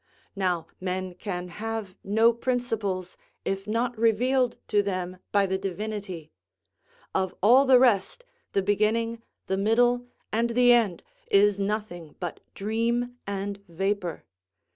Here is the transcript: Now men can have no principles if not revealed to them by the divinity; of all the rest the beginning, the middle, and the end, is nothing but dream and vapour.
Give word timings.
Now 0.35 0.65
men 0.79 1.13
can 1.13 1.49
have 1.49 1.93
no 2.03 2.33
principles 2.33 3.17
if 3.45 3.67
not 3.67 3.95
revealed 3.95 4.57
to 4.69 4.81
them 4.81 5.17
by 5.31 5.45
the 5.45 5.59
divinity; 5.59 6.31
of 7.13 7.35
all 7.43 7.65
the 7.65 7.77
rest 7.77 8.25
the 8.53 8.63
beginning, 8.63 9.21
the 9.45 9.57
middle, 9.57 10.07
and 10.31 10.49
the 10.49 10.73
end, 10.73 11.03
is 11.29 11.59
nothing 11.59 12.15
but 12.19 12.39
dream 12.55 13.17
and 13.27 13.59
vapour. 13.67 14.25